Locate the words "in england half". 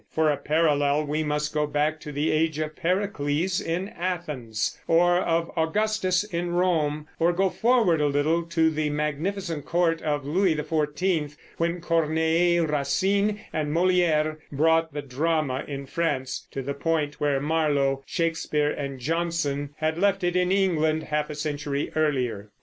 20.35-21.29